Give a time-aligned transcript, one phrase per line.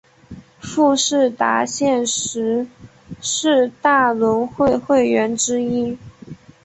[0.59, 2.65] 富士达现时
[3.21, 5.95] 是大轮会会员之一。